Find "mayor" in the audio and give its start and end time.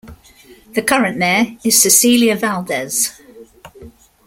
1.19-1.57